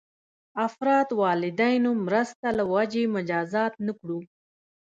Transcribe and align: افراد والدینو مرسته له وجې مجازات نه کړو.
افراد 0.67 1.07
والدینو 1.21 1.91
مرسته 2.05 2.47
له 2.57 2.63
وجې 2.73 3.03
مجازات 3.15 3.73
نه 3.85 3.93
کړو. 3.99 4.19